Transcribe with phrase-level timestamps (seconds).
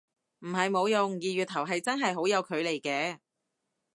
[0.39, 3.19] 唔係冇用，二月頭係真係好有距離嘅